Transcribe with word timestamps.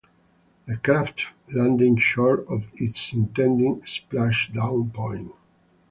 The 0.65 0.77
craft 0.77 1.35
landed 1.53 2.01
short 2.01 2.47
of 2.47 2.71
its 2.73 3.13
intended 3.13 3.83
splashdown 3.83 4.91
point. 4.91 5.31